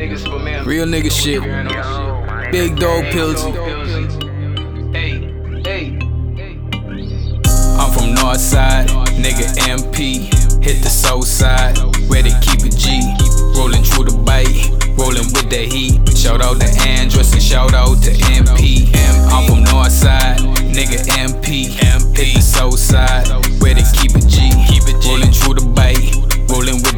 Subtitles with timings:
[0.00, 0.58] niggas for me.
[0.60, 1.42] Real nigga shit.
[2.50, 3.44] Big dog pills.
[7.80, 8.88] I'm from Northside,
[9.20, 10.32] nigga MP.
[10.64, 11.76] Hit the south side,
[12.08, 13.00] where they keep a G.
[13.56, 14.48] Rolling through the bite,
[14.96, 16.00] rolling with the heat.
[16.16, 18.88] Shout out to Andros and shout out to MP.
[19.28, 20.38] I'm from Northside,
[20.72, 21.68] nigga MP.
[22.16, 23.28] Hit the south side,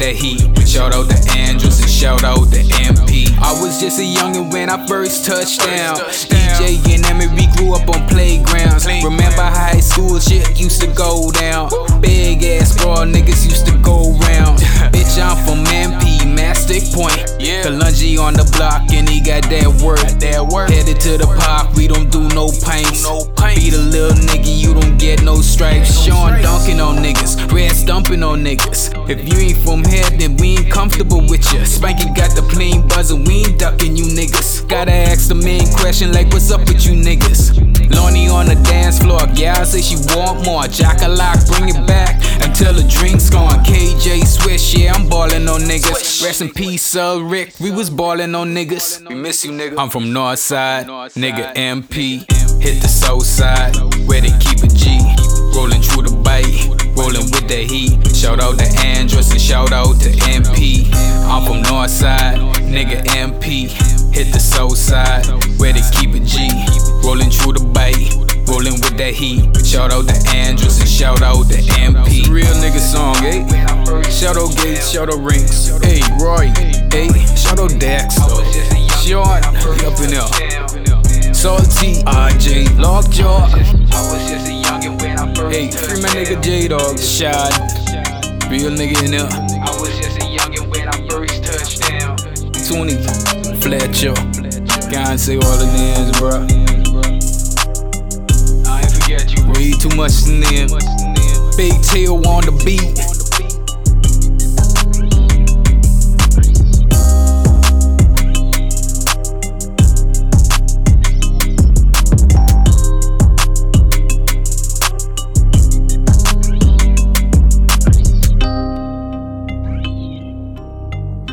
[0.00, 0.40] the heat.
[0.66, 3.28] Shout out to Andros and shout out to MP.
[3.36, 5.96] I was just a youngin' when I first touched down.
[6.32, 8.86] DJ and Emmy, we grew up on playgrounds.
[8.86, 11.68] Remember high school shit used to go down.
[12.00, 14.58] Big ass bra niggas used to go round.
[14.94, 17.20] Bitch, I'm from MP, Mastic Point.
[17.38, 17.64] Yeah.
[17.64, 20.00] Kalungi on the block and he got that work.
[20.24, 20.70] That work.
[20.70, 23.04] Headed to the park, we don't do no pints.
[23.04, 23.60] No pints.
[23.60, 25.29] Beat a little nigga, you don't get no
[25.60, 26.04] stripes.
[26.04, 28.80] Sean dunking on niggas, red stumping on niggas.
[29.10, 31.60] If you ain't from here, then we ain't comfortable with ya.
[31.60, 34.66] Spanky got the plane buzzing, we ain't ducking you niggas.
[34.68, 37.52] Gotta ask the main question, like, what's up with you niggas?
[37.94, 40.64] Lonnie on the dance floor, yeah, I say she want more.
[40.64, 43.62] Jack a lock, bring it back until the drink's gone.
[43.64, 46.24] KJ Swish, yeah, I'm ballin' on niggas.
[46.24, 49.06] Rest in peace, Sir Rick, we was ballin' on niggas.
[49.06, 49.76] We miss you, nigga.
[49.76, 50.86] I'm from Northside,
[51.16, 52.24] nigga MP.
[52.62, 55.19] Hit the south side, where they keep it G.
[55.54, 58.16] Rolling through the bite, rolling with the heat.
[58.16, 60.88] Shout out to Andros and shout out to MP.
[61.28, 63.68] I'm from Northside, nigga MP.
[64.14, 65.26] Hit the south side,
[65.58, 66.48] where they keep a G.
[67.04, 68.14] Rolling through the bite,
[68.48, 69.44] rolling with the heat.
[69.64, 72.28] Shout out to Andros and shout out to MP.
[72.28, 73.46] Real nigga song, eh?
[74.10, 75.68] Shout out Gates, shout out Rinks.
[75.84, 76.52] Hey, Roy,
[76.90, 78.16] hey, shout out Dax.
[79.04, 81.34] Short, up in there.
[81.34, 83.46] Salty, RJ, Lockjaw.
[83.46, 84.59] I was just a
[85.50, 87.50] Hey, free my nigga J Dog, Shad.
[88.48, 89.26] Real nigga in there.
[89.26, 92.16] I was just a youngin' when I first touched down.
[92.68, 92.94] Tony,
[93.58, 94.14] Fletcher.
[94.92, 96.46] Can't say all the names, bro.
[98.70, 99.42] I ain't forget you.
[99.50, 100.70] Way too much name.
[101.56, 103.09] Big tail on the beat.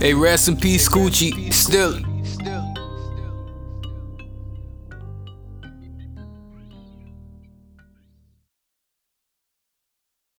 [0.00, 1.52] Hey, rest in peace, Coochie.
[1.52, 1.98] Still,